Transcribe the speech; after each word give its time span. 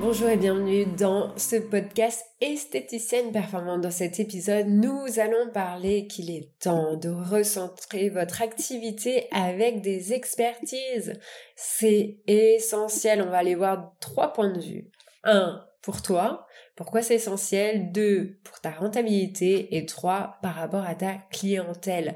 Bonjour 0.00 0.28
et 0.28 0.36
bienvenue 0.36 0.86
dans 0.86 1.36
ce 1.36 1.56
podcast 1.56 2.24
esthéticienne 2.40 3.32
performante. 3.32 3.80
Dans 3.80 3.90
cet 3.90 4.20
épisode, 4.20 4.68
nous 4.68 5.18
allons 5.18 5.50
parler 5.52 6.06
qu'il 6.06 6.30
est 6.30 6.56
temps 6.60 6.94
de 6.94 7.08
recentrer 7.08 8.08
votre 8.08 8.40
activité 8.40 9.26
avec 9.32 9.80
des 9.80 10.12
expertises. 10.12 11.14
C'est 11.56 12.18
essentiel. 12.28 13.22
On 13.22 13.30
va 13.30 13.38
aller 13.38 13.56
voir 13.56 13.92
trois 13.98 14.32
points 14.32 14.52
de 14.52 14.60
vue. 14.60 14.88
Un, 15.24 15.64
pour 15.82 16.00
toi, 16.00 16.46
pourquoi 16.78 17.02
c'est 17.02 17.16
essentiel? 17.16 17.90
Deux, 17.90 18.38
pour 18.44 18.60
ta 18.60 18.70
rentabilité 18.70 19.76
et 19.76 19.84
trois, 19.84 20.38
par 20.42 20.54
rapport 20.54 20.84
à 20.84 20.94
ta 20.94 21.14
clientèle. 21.32 22.14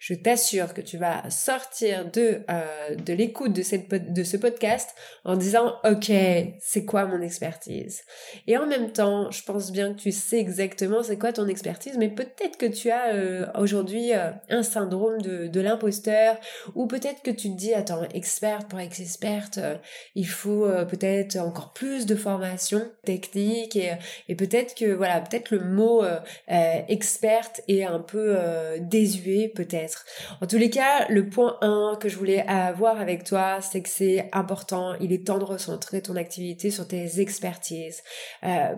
Je 0.00 0.12
t'assure 0.12 0.74
que 0.74 0.82
tu 0.82 0.98
vas 0.98 1.30
sortir 1.30 2.10
de 2.10 2.42
euh, 2.50 2.94
de 2.94 3.14
l'écoute 3.14 3.54
de 3.54 3.62
cette 3.62 3.88
de 4.12 4.22
ce 4.22 4.36
podcast 4.36 4.90
en 5.24 5.34
disant 5.34 5.76
OK, 5.84 6.12
c'est 6.60 6.84
quoi 6.84 7.06
mon 7.06 7.22
expertise? 7.22 8.02
Et 8.46 8.58
en 8.58 8.66
même 8.66 8.92
temps, 8.92 9.30
je 9.30 9.42
pense 9.44 9.72
bien 9.72 9.94
que 9.94 10.00
tu 10.00 10.12
sais 10.12 10.38
exactement 10.38 11.02
c'est 11.02 11.18
quoi 11.18 11.32
ton 11.32 11.48
expertise, 11.48 11.96
mais 11.96 12.10
peut-être 12.10 12.58
que 12.58 12.66
tu 12.66 12.90
as 12.90 13.14
euh, 13.14 13.46
aujourd'hui 13.58 14.12
euh, 14.12 14.30
un 14.50 14.62
syndrome 14.62 15.22
de 15.22 15.46
de 15.46 15.60
l'imposteur 15.62 16.36
ou 16.74 16.86
peut-être 16.86 17.22
que 17.22 17.30
tu 17.30 17.48
te 17.50 17.56
dis 17.56 17.72
attends, 17.72 18.02
experte 18.12 18.68
pour 18.68 18.78
être 18.78 19.00
experte, 19.00 19.58
il 20.14 20.28
faut 20.28 20.68
peut-être 20.86 21.38
encore 21.38 21.72
plus 21.72 22.04
de 22.04 22.14
formation 22.14 22.82
technique 23.06 23.74
et 23.74 23.92
et 24.28 24.34
peut-être 24.34 24.74
que 24.74 24.92
voilà 24.92 25.20
peut-être 25.20 25.50
le 25.50 25.60
mot 25.60 26.02
euh, 26.02 26.18
euh, 26.50 26.80
experte 26.88 27.60
est 27.68 27.84
un 27.84 28.00
peu 28.00 28.34
euh, 28.36 28.78
désuet 28.80 29.52
peut-être. 29.54 30.04
En 30.40 30.46
tous 30.46 30.58
les 30.58 30.70
cas 30.70 31.06
le 31.08 31.28
point 31.28 31.58
1 31.60 31.98
que 32.00 32.08
je 32.08 32.16
voulais 32.16 32.46
avoir 32.46 33.00
avec 33.00 33.24
toi 33.24 33.60
c'est 33.60 33.82
que 33.82 33.88
c'est 33.88 34.28
important. 34.32 34.94
Il 35.00 35.12
est 35.12 35.26
temps 35.26 35.38
de 35.38 35.44
recentrer 35.44 36.02
ton 36.02 36.16
activité 36.16 36.70
sur 36.70 36.86
tes 36.86 37.20
expertises. 37.20 38.02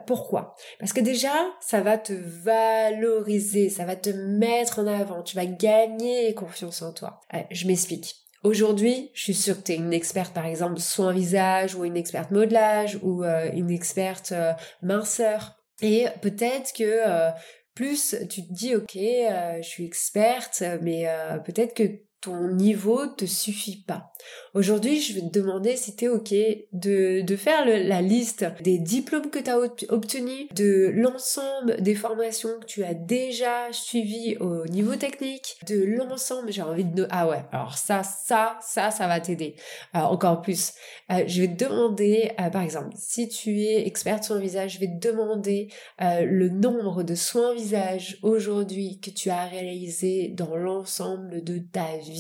Pourquoi? 0.07 0.55
Parce 0.79 0.93
que 0.93 1.01
déjà 1.01 1.33
ça 1.61 1.81
va 1.81 1.99
te 1.99 2.13
valoriser 2.13 3.69
ça 3.69 3.85
va 3.85 3.97
te 3.97 4.11
mettre 4.11 4.81
en 4.81 4.87
avant. 4.87 5.23
Tu 5.23 5.37
vas 5.37 5.47
gagner 5.47 6.35
confiance 6.35 6.83
en 6.83 6.93
toi. 6.93 7.21
Je 7.51 7.67
m'explique 7.67 8.24
Aujourd'hui, 8.45 9.11
je 9.15 9.23
suis 9.23 9.35
sûre 9.35 9.57
que 9.57 9.63
tu 9.63 9.73
es 9.73 9.77
une 9.77 9.95
experte, 9.95 10.35
par 10.35 10.45
exemple, 10.45 10.79
soin 10.79 11.15
visage, 11.15 11.75
ou 11.75 11.87
une 11.87 11.97
experte 11.97 12.31
modelage, 12.31 12.99
ou 13.01 13.25
euh, 13.25 13.51
une 13.55 13.71
experte 13.71 14.33
euh, 14.33 14.53
minceur. 14.83 15.57
Et 15.81 16.07
peut-être 16.21 16.75
que 16.75 16.85
euh, 16.85 17.31
plus 17.75 18.15
tu 18.29 18.47
te 18.47 18.53
dis, 18.53 18.77
ok, 18.77 18.93
je 18.95 19.67
suis 19.67 19.87
experte, 19.87 20.63
mais 20.83 21.07
peut-être 21.45 21.75
que 21.75 21.85
ton 22.25 22.49
niveau 22.49 23.07
te 23.07 23.27
suffit 23.27 23.83
pas. 23.87 24.11
Aujourd'hui, 24.55 25.01
je 25.01 25.15
vais 25.15 25.21
te 25.21 25.39
demander 25.39 25.77
si 25.77 25.95
tu 25.95 26.07
es 26.07 26.09
OK 26.09 26.33
de, 26.73 27.37
faire 27.37 27.67
la 27.67 28.01
liste 28.01 28.47
des 28.63 28.79
diplômes 28.79 29.29
que 29.29 29.39
tu 29.39 29.51
as 29.51 29.59
obtenus, 29.59 30.49
de 30.55 30.91
l'ensemble 30.95 31.83
des 31.83 31.95
formations 31.95 32.49
que 32.61 32.65
tu 32.65 32.83
as 32.83 32.95
déjà 32.95 33.71
suivies 33.73 34.39
au 34.39 34.65
niveau 34.67 34.97
technique, 34.97 35.59
de 35.69 35.85
l'ensemble, 35.85 36.51
j'ai 36.51 36.63
envie 36.63 36.85
de... 36.85 37.07
Ah 37.11 37.29
ouais, 37.29 37.45
alors 37.53 37.77
ça, 37.77 38.03
ça, 38.03 38.57
ça, 38.63 38.91
ça 38.91 39.07
va 39.07 39.21
t'aider. 39.21 39.57
Euh, 39.95 39.99
encore 39.99 40.41
plus. 40.41 40.73
Euh, 41.13 41.25
je 41.27 41.43
vais 41.43 41.49
te 41.49 41.65
demander, 41.65 42.31
euh, 42.41 42.49
par 42.49 42.63
exemple, 42.63 42.95
si 42.97 43.29
tu 43.29 43.61
es 43.61 43.87
experte 43.87 44.25
sur 44.25 44.37
le 44.37 44.41
visage, 44.41 44.75
je 44.75 44.81
vais 44.81 44.89
te 44.89 45.09
demander 45.09 45.69
le 46.01 46.49
nombre 46.49 47.03
de 47.03 47.15
soins 47.15 47.55
visage 47.55 48.19
aujourd'hui 48.23 48.99
que 49.01 49.11
tu 49.11 49.31
as 49.31 49.45
réalisé 49.45 50.29
dans 50.29 50.57
l'ensemble 50.57 51.45
de 51.45 51.59
ta 51.59 51.97
vie 51.99 52.14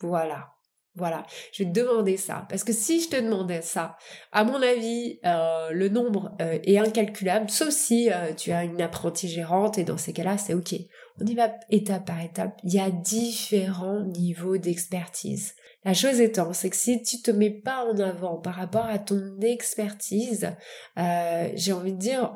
voilà. 0.00 0.48
Voilà, 0.96 1.24
je 1.52 1.62
vais 1.62 1.70
te 1.70 1.80
demander 1.80 2.16
ça. 2.16 2.46
Parce 2.48 2.64
que 2.64 2.72
si 2.72 3.00
je 3.00 3.10
te 3.10 3.16
demandais 3.16 3.62
ça, 3.62 3.96
à 4.32 4.42
mon 4.42 4.60
avis, 4.60 5.20
euh, 5.24 5.70
le 5.70 5.88
nombre 5.88 6.36
euh, 6.42 6.58
est 6.64 6.78
incalculable, 6.78 7.48
sauf 7.48 7.70
si 7.70 8.10
euh, 8.10 8.34
tu 8.34 8.50
as 8.50 8.64
une 8.64 8.82
apprentie 8.82 9.28
gérante, 9.28 9.78
et 9.78 9.84
dans 9.84 9.96
ces 9.96 10.12
cas-là, 10.12 10.36
c'est 10.36 10.52
OK. 10.52 10.74
On 11.20 11.26
y 11.26 11.34
va 11.34 11.52
étape 11.70 12.06
par 12.06 12.20
étape. 12.20 12.58
Il 12.64 12.74
y 12.74 12.80
a 12.80 12.90
différents 12.90 14.02
niveaux 14.02 14.58
d'expertise. 14.58 15.54
La 15.84 15.94
chose 15.94 16.20
étant, 16.20 16.52
c'est 16.52 16.70
que 16.70 16.76
si 16.76 17.02
tu 17.02 17.22
te 17.22 17.30
mets 17.30 17.50
pas 17.50 17.84
en 17.84 17.98
avant 17.98 18.38
par 18.38 18.54
rapport 18.54 18.86
à 18.86 18.98
ton 18.98 19.38
expertise, 19.40 20.50
j'ai 20.96 21.72
envie 21.72 21.92
de 21.92 21.98
dire, 21.98 22.34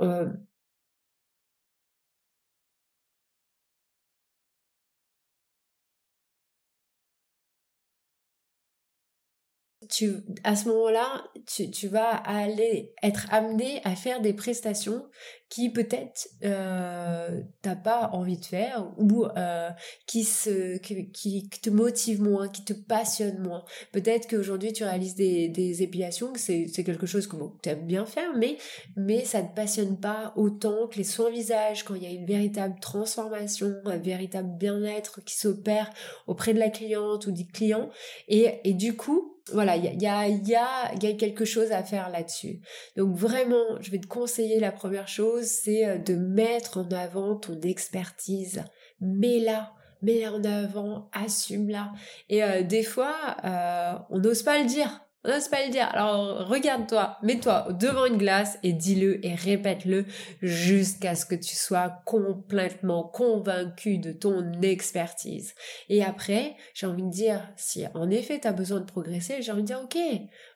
tu, 9.94 10.12
à 10.42 10.56
ce 10.56 10.68
moment-là, 10.68 11.24
tu, 11.46 11.70
tu, 11.70 11.86
vas 11.86 12.08
aller 12.08 12.92
être 13.02 13.26
amené 13.30 13.80
à 13.84 13.94
faire 13.94 14.20
des 14.20 14.32
prestations 14.32 15.04
qui 15.48 15.70
peut-être 15.70 16.28
euh, 16.42 17.40
t'as 17.62 17.76
pas 17.76 18.10
envie 18.12 18.38
de 18.38 18.44
faire 18.44 18.90
ou 18.98 19.24
euh, 19.24 19.70
qui 20.06 20.24
se 20.24 20.78
qui, 20.78 21.12
qui, 21.12 21.48
te 21.48 21.70
motive 21.70 22.20
moins, 22.20 22.48
qui 22.48 22.64
te 22.64 22.72
passionne 22.72 23.38
moins. 23.38 23.64
Peut-être 23.92 24.26
qu'aujourd'hui 24.28 24.72
tu 24.72 24.82
réalises 24.82 25.14
des, 25.14 25.48
des 25.48 25.84
épilations, 25.84 26.32
que 26.32 26.40
c'est 26.40 26.84
quelque 26.84 27.06
chose 27.06 27.28
que 27.28 27.36
tu 27.62 27.68
aimes 27.68 27.86
bien 27.86 28.04
faire, 28.04 28.32
mais 28.36 28.56
mais 28.96 29.24
ça 29.24 29.42
te 29.42 29.54
passionne 29.54 30.00
pas 30.00 30.32
autant 30.34 30.88
que 30.88 30.96
les 30.96 31.04
soins 31.04 31.30
visage 31.30 31.84
quand 31.84 31.94
il 31.94 32.02
y 32.02 32.06
a 32.06 32.10
une 32.10 32.26
véritable 32.26 32.80
transformation, 32.80 33.76
un 33.84 33.98
véritable 33.98 34.56
bien-être 34.58 35.22
qui 35.24 35.36
s'opère 35.38 35.90
auprès 36.26 36.52
de 36.52 36.58
la 36.58 36.70
cliente 36.70 37.26
ou 37.28 37.30
du 37.32 37.46
client 37.46 37.90
et 38.26 38.60
et 38.64 38.72
du 38.72 38.96
coup 38.96 39.33
voilà, 39.52 39.76
il 39.76 39.84
y 39.84 39.88
a, 39.88 40.28
y, 40.28 40.54
a, 40.54 40.94
y, 40.94 41.06
a, 41.06 41.12
quelque 41.14 41.44
chose 41.44 41.70
à 41.72 41.82
faire 41.82 42.08
là-dessus. 42.08 42.60
Donc 42.96 43.14
vraiment, 43.14 43.80
je 43.80 43.90
vais 43.90 43.98
te 43.98 44.06
conseiller 44.06 44.58
la 44.58 44.72
première 44.72 45.08
chose, 45.08 45.44
c'est 45.44 45.86
euh, 45.86 45.98
de 45.98 46.14
mettre 46.14 46.78
en 46.78 46.88
avant 46.90 47.36
ton 47.36 47.60
expertise. 47.60 48.64
Mets-la, 49.00 49.72
mets-la 50.02 50.32
en 50.32 50.44
avant, 50.44 51.10
assume-la. 51.12 51.92
Et 52.30 52.42
euh, 52.42 52.62
des 52.62 52.82
fois, 52.82 53.36
euh, 53.44 53.92
on 54.10 54.18
n'ose 54.18 54.42
pas 54.42 54.58
le 54.58 54.66
dire. 54.66 55.04
On 55.24 55.30
n'ose 55.30 55.48
pas 55.48 55.64
le 55.64 55.70
dire. 55.70 55.88
Alors 55.92 56.46
regarde-toi, 56.48 57.16
mets-toi 57.22 57.68
devant 57.72 58.04
une 58.04 58.18
glace 58.18 58.58
et 58.62 58.72
dis-le 58.72 59.24
et 59.24 59.34
répète-le 59.34 60.04
jusqu'à 60.42 61.14
ce 61.14 61.24
que 61.24 61.34
tu 61.34 61.54
sois 61.54 62.02
complètement 62.04 63.04
convaincu 63.04 63.98
de 63.98 64.12
ton 64.12 64.52
expertise. 64.60 65.54
Et 65.88 66.04
après, 66.04 66.56
j'ai 66.74 66.86
envie 66.86 67.02
de 67.02 67.10
dire, 67.10 67.40
si 67.56 67.86
en 67.94 68.10
effet 68.10 68.38
tu 68.38 68.52
besoin 68.52 68.80
de 68.80 68.84
progresser, 68.84 69.40
j'ai 69.40 69.52
envie 69.52 69.62
de 69.62 69.66
dire 69.66 69.80
ok, 69.82 69.96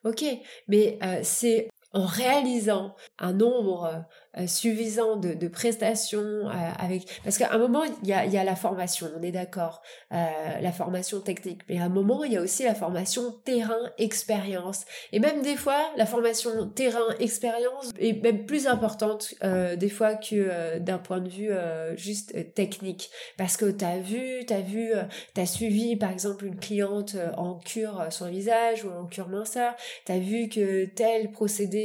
ok, 0.05 0.25
mais 0.69 0.99
euh, 1.03 1.21
c'est 1.23 1.69
en 1.93 2.05
réalisant 2.05 2.95
un 3.19 3.33
nombre 3.33 4.05
euh, 4.37 4.47
suffisant 4.47 5.17
de, 5.17 5.49
prestations 5.49 6.19
euh, 6.19 6.51
avec 6.79 7.07
parce 7.25 7.39
qu'à 7.39 7.51
un 7.53 7.59
moment 7.59 7.83
il 8.03 8.09
y 8.09 8.13
a, 8.13 8.27
y 8.27 8.37
a 8.37 8.45
la 8.45 8.57
formation 8.57 9.09
on 9.19 9.23
est 9.23 9.33
d'accord 9.33 9.81
euh, 10.13 10.27
la 10.61 10.71
formation 10.71 11.21
technique 11.21 11.63
mais 11.69 11.79
à 11.79 11.85
un 11.85 11.89
moment 11.89 12.25
il 12.25 12.35
y 12.35 12.37
a 12.37 12.43
aussi 12.43 12.65
la 12.65 12.75
formation 12.75 13.33
terrain 13.45 13.91
expérience. 13.97 14.85
Et 15.13 15.19
même 15.19 15.41
des 15.41 15.57
fois 15.57 15.81
la 15.97 16.05
formation 16.05 16.69
terrain 16.69 17.15
expérience 17.19 17.91
est 17.99 18.23
même 18.23 18.45
plus 18.45 18.67
importante 18.67 19.35
des 19.77 19.89
fois 19.89 20.15
que 20.15 20.79
d'un 20.79 20.99
point 20.99 21.21
de 21.21 21.29
vue 21.29 21.51
juste 21.97 22.55
technique. 22.55 23.11
Parce 23.37 23.57
que 23.57 23.71
tu 23.71 23.85
as 23.85 23.99
vu 23.99 24.45
tu 24.47 24.53
as 24.53 24.61
vu 24.61 24.93
tu 25.35 25.41
as 25.41 25.47
suivi 25.47 25.97
par 25.97 26.11
exemple 26.11 26.45
une 26.45 26.59
cliente 26.59 27.17
en 27.37 27.55
cure 27.59 28.07
sur 28.11 28.27
visage 28.27 28.85
ou 28.85 28.91
en 28.91 29.07
cure 29.07 29.29
minceur 29.29 29.75
tu 30.05 30.13
as 30.13 30.19
vu 30.19 30.49
que 30.49 30.85
tel 30.87 31.31
procédé 31.31 31.78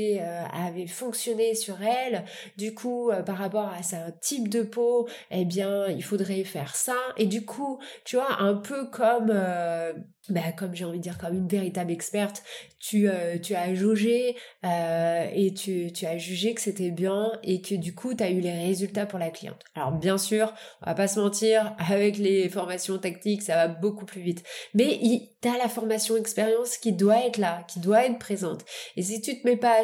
avait 0.54 0.88
fonctionné 0.88 1.56
sur 1.56 1.82
elle 1.82 2.24
du 2.58 2.74
coup, 2.74 3.10
euh, 3.10 3.22
par 3.22 3.38
rapport 3.38 3.68
à 3.68 3.78
un 3.96 4.12
type 4.22 4.50
de 4.50 4.62
peau, 4.62 5.08
eh 5.32 5.46
bien, 5.46 5.88
il 5.88 6.04
faudrait 6.04 6.44
faire 6.44 6.76
ça. 6.76 6.96
Et 7.18 7.26
du 7.26 7.46
coup, 7.46 7.80
tu 8.06 8.16
vois, 8.16 8.42
un 8.42 8.56
peu 8.56 8.90
comme, 8.90 9.32
euh, 9.34 9.94
bah, 10.30 10.52
comme 10.58 10.74
j'ai 10.76 10.86
envie 10.86 11.00
de 11.00 11.04
dire, 11.04 11.18
comme 11.18 11.36
une 11.36 11.48
véritable 11.48 11.92
experte, 11.92 12.44
tu, 12.80 13.08
euh, 13.08 13.38
tu 13.38 13.56
as 13.56 13.74
jaugé 13.74 14.36
et 14.64 15.54
tu, 15.54 15.92
tu 15.94 16.06
as 16.06 16.18
jugé 16.18 16.54
que 16.54 16.62
c'était 16.62 16.92
bien 16.92 17.32
et 17.44 17.62
que 17.62 17.76
du 17.76 17.96
coup, 17.96 18.14
tu 18.14 18.24
as 18.24 18.30
eu 18.30 18.40
les 18.40 18.52
résultats 18.52 19.06
pour 19.06 19.20
la 19.20 19.30
cliente. 19.30 19.60
Alors, 19.76 19.92
bien 19.92 20.18
sûr, 20.18 20.54
on 20.82 20.88
va 20.88 20.96
pas 20.96 21.08
se 21.08 21.20
mentir, 21.20 21.76
avec 21.78 22.18
les 22.18 22.50
formations 22.50 22.98
tactiques, 22.98 23.42
ça 23.42 23.56
va 23.56 23.68
beaucoup 23.68 24.06
plus 24.06 24.22
vite. 24.22 24.44
Mais 24.74 25.00
tu 25.42 25.48
as 25.48 25.58
la 25.58 25.70
formation 25.70 26.18
expérience 26.18 26.78
qui 26.78 26.94
doit 26.94 27.26
être 27.26 27.38
là, 27.38 27.64
qui 27.68 27.80
doit 27.80 28.06
être 28.06 28.20
présente. 28.20 28.66
Et 28.96 29.02
si 29.02 29.22
tu 29.22 29.42
te 29.42 29.48
mets 29.48 29.58
pas 29.58 29.83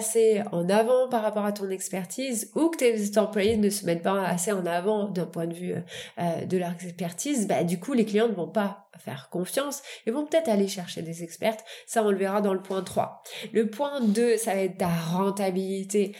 en 0.51 0.69
avant 0.69 1.07
par 1.09 1.21
rapport 1.21 1.45
à 1.45 1.51
ton 1.51 1.69
expertise 1.69 2.51
ou 2.55 2.69
que 2.69 2.77
tes 2.77 3.17
employés 3.17 3.57
ne 3.57 3.69
se 3.69 3.85
mettent 3.85 4.03
pas 4.03 4.25
assez 4.25 4.51
en 4.51 4.65
avant 4.65 5.09
d'un 5.09 5.25
point 5.25 5.47
de 5.47 5.53
vue 5.53 5.73
euh, 6.19 6.45
de 6.45 6.57
leur 6.57 6.71
expertise, 6.71 7.47
bah, 7.47 7.63
du 7.63 7.79
coup, 7.79 7.93
les 7.93 8.05
clients 8.05 8.27
ne 8.27 8.33
vont 8.33 8.47
pas 8.47 8.87
faire 8.97 9.29
confiance 9.29 9.81
et 10.05 10.11
vont 10.11 10.25
peut-être 10.25 10.49
aller 10.49 10.67
chercher 10.67 11.01
des 11.01 11.23
expertes. 11.23 11.63
Ça, 11.85 12.03
on 12.03 12.11
le 12.11 12.17
verra 12.17 12.41
dans 12.41 12.53
le 12.53 12.61
point 12.61 12.83
3. 12.83 13.23
Le 13.53 13.69
point 13.69 14.01
2, 14.01 14.37
ça 14.37 14.53
va 14.53 14.61
être 14.61 14.77
ta 14.77 14.89
rentabilité 14.89 16.15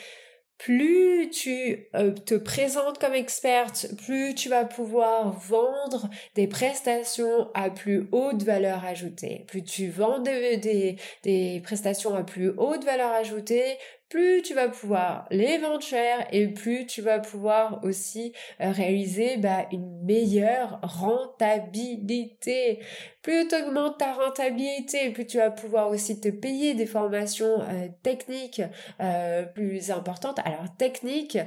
plus 0.59 1.29
tu 1.29 1.87
euh, 1.95 2.11
te 2.11 2.35
présentes 2.35 2.99
comme 2.99 3.13
experte, 3.13 3.87
plus 4.05 4.35
tu 4.35 4.49
vas 4.49 4.65
pouvoir 4.65 5.31
vendre 5.31 6.09
des 6.35 6.47
prestations 6.47 7.49
à 7.53 7.69
plus 7.69 8.07
haute 8.11 8.43
valeur 8.43 8.83
ajoutée. 8.83 9.45
Plus 9.47 9.63
tu 9.63 9.87
vends 9.87 10.19
des, 10.19 10.97
des 11.23 11.61
prestations 11.63 12.13
à 12.13 12.23
plus 12.23 12.49
haute 12.57 12.83
valeur 12.83 13.11
ajoutée, 13.13 13.77
plus 14.09 14.41
tu 14.41 14.55
vas 14.55 14.67
pouvoir 14.67 15.27
les 15.29 15.59
vendre 15.59 15.81
cher 15.81 16.27
et 16.31 16.47
plus 16.47 16.87
tu 16.87 17.01
vas 17.01 17.19
pouvoir 17.19 17.83
aussi 17.83 18.33
euh, 18.59 18.71
réaliser 18.71 19.37
bah, 19.37 19.67
une 19.71 20.03
meilleure 20.03 20.79
rentabilité. 20.81 22.79
Plus 23.21 23.47
tu 23.47 23.55
augmentes 23.55 23.99
ta 23.99 24.13
rentabilité, 24.13 25.11
plus 25.11 25.27
tu 25.27 25.37
vas 25.37 25.51
pouvoir 25.51 25.89
aussi 25.89 26.19
te 26.19 26.29
payer 26.29 26.73
des 26.73 26.87
formations 26.87 27.61
euh, 27.61 27.87
techniques 28.01 28.63
euh, 28.99 29.43
plus 29.43 29.91
importantes. 29.91 30.39
Alors 30.43 30.65
techniques 30.77 31.37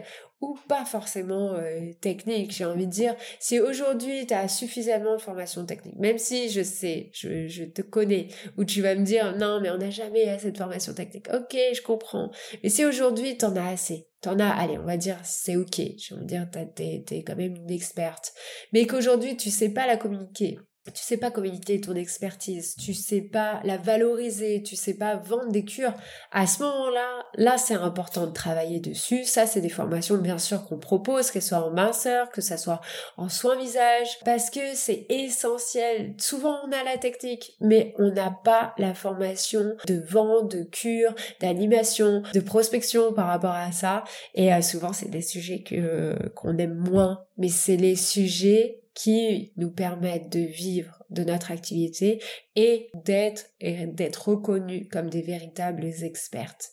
ou 0.42 0.58
pas 0.68 0.84
forcément 0.84 1.54
euh, 1.54 1.92
technique, 2.00 2.52
j'ai 2.52 2.66
envie 2.66 2.86
de 2.86 2.92
dire. 2.92 3.14
Si 3.40 3.58
aujourd'hui 3.58 4.26
tu 4.26 4.34
as 4.34 4.48
suffisamment 4.48 5.16
de 5.16 5.22
formation 5.22 5.64
technique, 5.64 5.98
même 5.98 6.18
si 6.18 6.50
je 6.50 6.62
sais, 6.62 7.08
je, 7.14 7.48
je 7.48 7.64
te 7.64 7.80
connais, 7.80 8.28
ou 8.58 8.64
tu 8.64 8.82
vas 8.82 8.94
me 8.94 9.04
dire 9.04 9.34
non 9.38 9.60
mais 9.62 9.70
on 9.70 9.78
n'a 9.78 9.90
jamais 9.90 10.28
assez 10.28 10.52
de 10.52 10.58
formation 10.58 10.92
technique. 10.92 11.28
Ok, 11.32 11.56
je 11.74 11.80
comprends. 11.80 12.30
Mais 12.62 12.68
si 12.68 12.84
aujourd'hui 12.84 13.38
tu 13.38 13.46
en 13.46 13.56
as 13.56 13.70
assez, 13.70 14.08
T'en 14.22 14.38
as, 14.38 14.50
allez, 14.50 14.78
on 14.78 14.84
va 14.84 14.96
dire, 14.96 15.18
c'est 15.24 15.56
ok. 15.56 15.80
Je 15.98 16.14
veux 16.14 16.24
dire, 16.24 16.46
t'es, 16.76 17.02
t'es 17.04 17.24
quand 17.24 17.34
même 17.34 17.56
une 17.56 17.70
experte. 17.72 18.32
Mais 18.72 18.86
qu'aujourd'hui, 18.86 19.36
tu 19.36 19.50
sais 19.50 19.70
pas 19.70 19.84
la 19.88 19.96
communiquer 19.96 20.60
tu 20.87 21.02
sais 21.02 21.17
pas 21.17 21.31
communiquer 21.31 21.81
ton 21.81 21.94
expertise, 21.94 22.75
tu 22.75 22.93
sais 22.93 23.20
pas 23.20 23.61
la 23.62 23.76
valoriser, 23.76 24.62
tu 24.64 24.75
sais 24.75 24.94
pas 24.94 25.14
vendre 25.17 25.52
des 25.52 25.64
cures, 25.64 25.94
à 26.32 26.46
ce 26.49 26.62
moment-là, 26.64 27.25
là, 27.34 27.56
c'est 27.56 27.75
important 27.75 28.26
de 28.26 28.32
travailler 28.32 28.81
dessus. 28.81 29.25
Ça, 29.25 29.46
c'est 29.46 29.61
des 29.61 29.69
formations, 29.69 30.19
bien 30.19 30.38
sûr, 30.38 30.67
qu'on 30.67 30.79
propose, 30.79 31.31
qu'elles 31.31 31.43
soient 31.43 31.64
en 31.64 31.70
minceur, 31.70 32.31
que 32.31 32.40
ça 32.40 32.56
soit 32.56 32.81
en 33.17 33.29
soins 33.29 33.56
visage, 33.56 34.19
parce 34.25 34.50
que 34.50 34.75
c'est 34.75 35.06
essentiel. 35.08 36.14
Souvent, 36.19 36.56
on 36.67 36.73
a 36.73 36.82
la 36.82 36.99
technique, 36.99 37.56
mais 37.61 37.94
on 37.99 38.11
n'a 38.11 38.37
pas 38.44 38.75
la 38.76 38.94
formation 38.94 39.76
de 39.87 40.02
vente, 40.05 40.50
de 40.50 40.64
cure, 40.64 41.14
d'animation, 41.40 42.23
de 42.35 42.40
prospection 42.40 43.12
par 43.12 43.28
rapport 43.28 43.55
à 43.55 43.70
ça. 43.70 44.02
Et 44.35 44.52
euh, 44.52 44.61
souvent, 44.62 44.93
c'est 44.93 45.11
des 45.11 45.23
sujets 45.23 45.62
que, 45.62 46.17
qu'on 46.31 46.58
aime 46.58 46.75
moins, 46.75 47.25
mais 47.38 47.49
c'est 47.49 47.76
les 47.76 47.96
sujets 47.96 48.81
qui 48.94 49.52
nous 49.56 49.70
permettent 49.70 50.32
de 50.32 50.40
vivre 50.40 51.01
de 51.12 51.25
notre 51.25 51.50
activité 51.50 52.23
et 52.56 52.91
d'être 53.05 53.47
d'être 53.61 54.35
comme 54.35 55.11
des 55.11 55.23
véritables 55.23 55.85
expertes. 56.03 56.70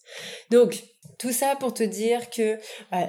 Donc 0.52 0.84
tout 1.18 1.32
ça 1.32 1.56
pour 1.60 1.74
te 1.74 1.84
dire 1.84 2.30
que 2.30 2.54
euh, 2.54 2.58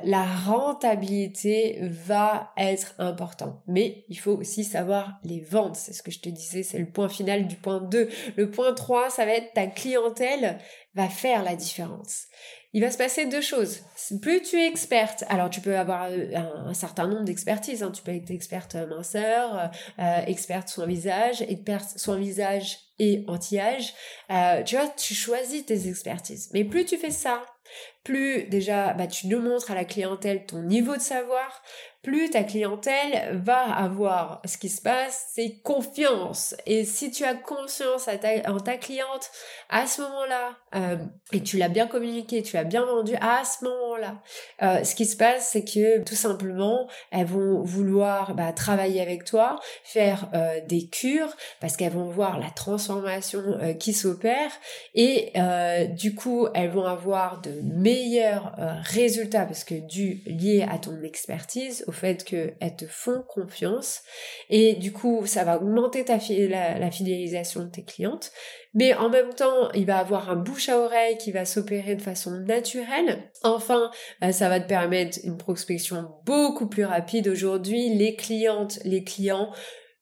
la 0.05 0.25
rentabilité 0.25 1.79
va 1.83 2.53
être 2.57 2.95
important. 2.99 3.63
Mais 3.67 4.05
il 4.09 4.19
faut 4.19 4.33
aussi 4.33 4.65
savoir 4.65 5.21
les 5.23 5.41
ventes. 5.41 5.77
C'est 5.77 5.93
ce 5.93 6.03
que 6.03 6.11
je 6.11 6.21
te 6.21 6.29
disais, 6.29 6.63
c'est 6.63 6.79
le 6.79 6.91
point 6.91 7.09
final 7.09 7.47
du 7.47 7.57
point 7.57 7.81
2. 7.81 8.09
Le 8.37 8.51
point 8.51 8.75
3, 8.75 9.11
ça 9.11 9.25
va 9.25 9.33
être 9.33 9.53
ta 9.53 9.67
clientèle 9.67 10.59
va 10.95 11.09
faire 11.09 11.45
la 11.45 11.55
différence 11.55 12.27
il 12.73 12.83
va 12.83 12.91
se 12.91 12.99
passer 12.99 13.27
deux 13.27 13.41
choses. 13.41 13.81
Plus 14.23 14.43
tu 14.43 14.57
es 14.57 14.69
experte, 14.69 15.25
alors 15.29 15.51
tu 15.51 15.61
peux 15.61 15.77
avoir 15.77 16.05
euh, 16.09 16.37
un, 16.67 16.75
certain 16.75 17.09
nombre 17.09 17.25
d'expertises. 17.25 17.83
Hein. 17.83 17.91
Tu 17.93 18.03
peux 18.03 18.15
être 18.15 18.31
experte 18.31 18.77
minceur, 18.77 19.71
euh, 19.99 20.21
experte 20.27 20.69
soin 20.69 20.87
visage, 20.87 21.20
experte 21.43 21.99
soin 21.99 22.17
visage 22.17 22.79
et 22.99 23.25
anti-âge. 23.29 23.95
Euh, 24.31 24.63
tu 24.63 24.77
vois, 24.77 24.89
tu 24.89 25.15
choisis 25.15 25.65
tes 25.65 25.89
expertises. 25.89 26.51
Mais 26.53 26.65
plus 26.65 26.85
tu 26.85 26.97
fais 26.99 27.11
ça, 27.11 27.45
plus 28.05 28.45
déjà 28.45 28.93
bah, 28.95 29.07
tu 29.07 29.27
nous 29.27 29.41
montres 29.41 29.71
à 29.71 29.75
la 29.75 29.85
clientèle 29.85 30.47
ton 30.47 30.63
niveau 30.63 30.97
de 30.97 31.01
savoir, 31.01 31.63
plus 32.03 32.31
ta 32.31 32.45
clientèle 32.45 33.41
va 33.45 33.61
avoir 33.75 34.41
ce 34.47 34.57
qui 34.57 34.71
se 34.71 34.81
passe, 34.81 35.29
c'est 35.35 35.61
confiance. 35.63 36.55
Et 36.65 36.85
si 36.85 37.11
tu 37.11 37.25
as 37.25 37.35
confiance 37.35 38.09
en 38.09 38.61
ta 38.61 38.77
cliente 38.77 39.31
à 39.69 39.87
ce 39.87 40.01
moment-là, 40.03 40.57
euh, 40.75 40.97
et 41.33 41.43
tu 41.43 41.59
l'as 41.59 41.69
bien 41.69 41.87
communiqué, 41.87 42.43
tu 42.43 42.57
l'as 42.57 42.65
bien 42.65 42.85
vendu 42.87 43.15
à 43.21 43.43
ce 43.45 43.65
moment-là, 43.65 44.23
euh, 44.63 44.83
ce 44.83 44.95
qui 44.95 45.05
se 45.05 45.17
passe, 45.17 45.51
c'est 45.53 45.65
que 45.65 46.03
tout 46.03 46.15
simplement, 46.15 46.89
elles 47.11 47.27
vont 47.27 47.63
vouloir 47.63 48.35
bah, 48.35 48.53
travailler 48.53 49.03
avec 49.03 49.25
toi, 49.25 49.61
faire 49.85 50.29
euh, 50.33 50.61
des 50.67 50.89
cures, 50.89 51.37
parce 51.61 51.77
qu'elles 51.77 51.93
vont 51.93 52.09
voir 52.09 52.39
la 52.39 52.51
transformation 52.51 53.43
qui 53.79 53.93
s'opère, 53.93 54.51
et 54.95 55.33
du 55.91 56.15
coup, 56.15 56.49
elles 56.55 56.71
vont 56.71 56.85
avoir 56.85 57.41
de 57.41 57.61
meilleurs 57.63 58.55
résultats, 58.85 59.45
parce 59.45 59.65
que 59.65 59.75
dû 59.75 60.23
lié 60.27 60.67
à 60.69 60.79
ton 60.79 61.03
expertise, 61.03 61.85
au 61.91 61.93
fait 61.93 62.23
qu'elles 62.23 62.77
te 62.79 62.87
font 62.87 63.25
confiance. 63.29 64.03
Et 64.49 64.75
du 64.75 64.93
coup 64.93 65.27
ça 65.27 65.43
va 65.43 65.61
augmenter 65.61 66.05
ta 66.05 66.19
la, 66.19 66.91
fidélisation 66.93 67.65
de 67.65 67.71
tes 67.71 67.85
clientes. 67.85 68.31
Mais 68.75 68.95
en 68.95 69.09
même 69.09 69.35
temps 69.35 69.71
il 69.73 69.87
va 69.87 69.99
avoir 69.99 70.31
un 70.31 70.37
bouche 70.37 70.69
à 70.69 70.79
oreille 70.79 71.19
qui 71.19 71.33
va 71.33 71.45
s'opérer 71.45 71.97
de 71.97 72.03
façon 72.03 72.31
naturelle. 72.47 73.31
Enfin 73.43 73.91
euh, 74.23 74.31
ça 74.31 74.49
va 74.49 74.61
te 74.61 74.69
permettre 74.69 75.19
une 75.25 75.37
prospection 75.37 76.09
beaucoup 76.25 76.69
plus 76.69 76.85
rapide. 76.85 77.27
Aujourd'hui 77.27 77.97
les 77.97 78.15
clientes 78.15 78.79
les 78.85 79.03
clients 79.03 79.53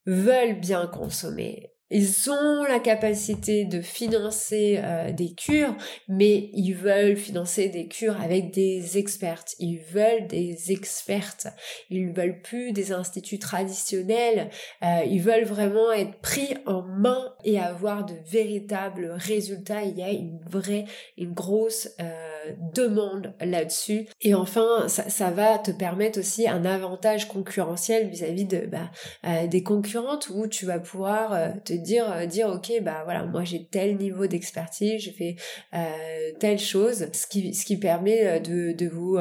veulent 0.05 0.59
bien 0.59 0.85
consommer 0.85 1.73
ils 1.91 2.29
ont 2.29 2.63
la 2.63 2.79
capacité 2.79 3.65
de 3.65 3.81
financer 3.81 4.79
euh, 4.83 5.11
des 5.11 5.33
cures, 5.33 5.75
mais 6.07 6.49
ils 6.53 6.73
veulent 6.73 7.17
financer 7.17 7.69
des 7.69 7.87
cures 7.87 8.19
avec 8.21 8.51
des 8.51 8.97
expertes. 8.97 9.55
Ils 9.59 9.79
veulent 9.79 10.27
des 10.27 10.71
expertes. 10.71 11.47
Ils 11.89 12.11
veulent 12.11 12.41
plus 12.41 12.71
des 12.73 12.91
instituts 12.91 13.39
traditionnels. 13.39 14.49
Euh, 14.83 15.01
ils 15.07 15.21
veulent 15.21 15.45
vraiment 15.45 15.91
être 15.91 16.19
pris 16.19 16.55
en 16.65 16.83
main 16.83 17.33
et 17.43 17.59
avoir 17.59 18.05
de 18.05 18.13
véritables 18.29 19.11
résultats. 19.17 19.83
Il 19.83 19.97
y 19.97 20.03
a 20.03 20.11
une 20.11 20.39
vraie, 20.47 20.85
une 21.17 21.33
grosse 21.33 21.89
euh, 21.99 22.38
demande 22.73 23.33
là-dessus. 23.41 24.07
Et 24.21 24.33
enfin, 24.33 24.87
ça, 24.87 25.31
va 25.31 25.59
te 25.59 25.71
permettre 25.71 26.19
aussi 26.19 26.47
un 26.47 26.65
avantage 26.65 27.27
concurrentiel 27.27 28.07
vis-à-vis 28.09 28.45
de 28.45 28.65
bah, 28.65 29.45
des 29.47 29.63
concurrentes 29.63 30.29
où 30.29 30.47
tu 30.47 30.65
vas 30.65 30.79
pouvoir 30.79 31.37
te 31.63 31.73
dire 31.73 32.09
euh, 32.11 32.25
dire 32.25 32.47
ok 32.49 32.81
bah 32.81 33.01
voilà 33.03 33.25
moi 33.25 33.43
j'ai 33.43 33.65
tel 33.65 33.97
niveau 33.97 34.27
d'expertise 34.27 35.03
je 35.03 35.11
fais 35.11 35.35
euh, 35.73 36.31
telle 36.39 36.59
chose 36.59 37.07
ce 37.13 37.27
qui 37.65 37.77
permet 37.77 38.25
euh, 38.25 38.39
de 38.39 38.73
de 38.73 38.87
vous 38.87 39.17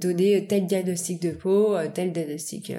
donner 0.00 0.46
tel 0.46 0.66
diagnostic 0.66 1.20
de 1.20 1.30
peau 1.30 1.76
tel 1.94 2.12
diagnostic 2.12 2.72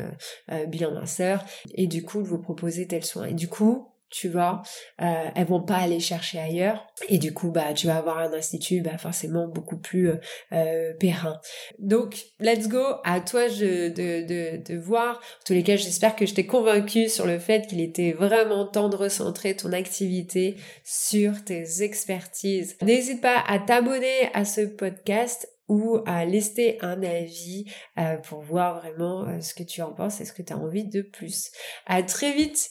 bilan 0.68 0.92
minceur 0.94 1.44
et 1.74 1.88
du 1.88 2.04
coup 2.04 2.22
de 2.22 2.28
vous 2.28 2.40
proposer 2.40 2.88
tel 2.88 3.04
soin 3.04 3.26
et 3.26 3.34
du 3.34 3.48
coup 3.48 3.88
tu 4.10 4.30
vois, 4.30 4.62
euh, 5.02 5.30
elles 5.36 5.48
vont 5.48 5.64
pas 5.64 5.78
aller 5.78 6.00
chercher 6.00 6.40
ailleurs 6.40 6.86
et 7.10 7.18
du 7.18 7.34
coup 7.34 7.52
bah 7.52 7.74
tu 7.74 7.88
vas 7.88 7.98
avoir 7.98 8.20
un 8.20 8.32
institut 8.34 8.82
bah 8.82 8.98
forcément 8.98 9.48
beaucoup 9.48 9.78
plus 9.78 10.10
euh, 10.10 10.18
euh 10.54 10.94
périn. 11.00 11.40
Donc 11.80 12.18
let's 12.40 12.68
go, 12.68 12.84
à 13.04 13.20
toi 13.20 13.48
de, 13.50 13.90
de, 13.90 14.58
de, 14.58 14.78
voir. 14.78 15.18
En 15.18 15.46
tous 15.46 15.54
les 15.54 15.64
cas, 15.64 15.76
j'espère 15.76 16.16
que 16.16 16.26
je 16.26 16.34
t'ai 16.34 16.46
convaincu 16.46 17.10
sur 17.10 17.26
le 17.26 17.40
fait 17.40 17.68
qu'il 17.68 17.82
était 17.82 18.12
vraiment 18.12 18.66
temps 18.66 18.90
de 18.90 18.96
recentrer 18.96 19.56
ton 19.56 19.74
activité 19.74 20.56
sur 20.84 21.44
tes 21.44 21.82
expertises. 21.82 22.78
N'hésite 22.82 23.22
pas 23.22 23.44
à 23.48 23.60
t'abonner 23.60 24.30
à 24.34 24.46
ce 24.46 24.62
podcast 24.62 25.48
ou 25.68 26.00
à 26.06 26.26
laisser 26.26 26.78
un 26.82 27.02
avis 27.02 27.66
euh, 27.98 28.18
pour 28.18 28.42
voir 28.42 28.82
vraiment 28.82 29.28
euh, 29.28 29.40
ce 29.42 29.54
que 29.54 29.64
tu 29.64 29.82
en 29.82 29.94
penses 29.94 30.22
et 30.22 30.26
ce 30.26 30.34
que 30.34 30.44
tu 30.44 30.54
as 30.54 30.58
envie 30.58 30.86
de 30.86 31.02
plus. 31.02 31.52
À 31.86 32.04
très 32.04 32.34
vite 32.34 32.70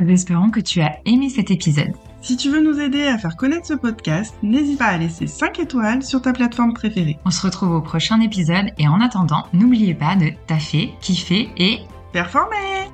nous 0.00 0.10
espérons 0.10 0.50
que 0.50 0.60
tu 0.60 0.80
as 0.80 0.98
aimé 1.04 1.28
cet 1.28 1.50
épisode. 1.50 1.92
Si 2.20 2.36
tu 2.36 2.50
veux 2.50 2.62
nous 2.62 2.78
aider 2.80 3.02
à 3.02 3.18
faire 3.18 3.36
connaître 3.36 3.66
ce 3.66 3.74
podcast, 3.74 4.34
n'hésite 4.42 4.78
pas 4.78 4.86
à 4.86 4.98
laisser 4.98 5.26
5 5.26 5.58
étoiles 5.58 6.02
sur 6.02 6.22
ta 6.22 6.32
plateforme 6.32 6.72
préférée. 6.72 7.18
On 7.24 7.30
se 7.30 7.44
retrouve 7.44 7.72
au 7.72 7.80
prochain 7.80 8.20
épisode 8.20 8.70
et 8.78 8.86
en 8.86 9.00
attendant, 9.00 9.46
n'oubliez 9.52 9.94
pas 9.94 10.14
de 10.14 10.30
taffer, 10.46 10.94
kiffer 11.00 11.50
et 11.56 11.80
performer 12.12 12.91